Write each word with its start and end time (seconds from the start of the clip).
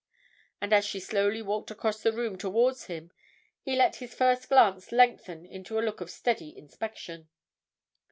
And 0.59 0.73
as 0.73 0.83
she 0.83 0.99
slowly 0.99 1.43
walked 1.43 1.69
across 1.69 2.01
the 2.01 2.11
room 2.11 2.35
towards 2.35 2.85
him 2.85 3.11
he 3.61 3.75
let 3.75 3.97
his 3.97 4.15
first 4.15 4.49
glance 4.49 4.91
lengthen 4.91 5.45
into 5.45 5.77
a 5.77 5.81
look 5.85 6.01
of 6.01 6.09
steady 6.09 6.57
inspection. 6.57 7.29